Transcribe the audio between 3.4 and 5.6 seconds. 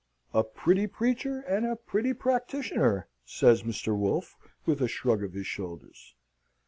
Mr. Wolfe, with a shrug of his